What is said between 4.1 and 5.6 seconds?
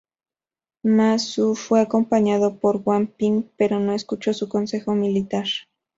su consejo militar.